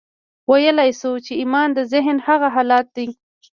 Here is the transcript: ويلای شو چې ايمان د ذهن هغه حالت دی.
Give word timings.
ويلای 0.51 0.91
شو 0.99 1.11
چې 1.25 1.33
ايمان 1.41 1.69
د 1.73 1.79
ذهن 1.93 2.17
هغه 2.27 2.47
حالت 2.55 2.85
دی. 2.95 3.07